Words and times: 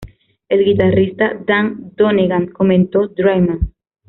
El 0.49 0.65
guitarrista 0.65 1.39
Dan 1.45 1.91
Donegan 1.95 2.47
comentó 2.47 3.09
Draiman:. 3.09 3.71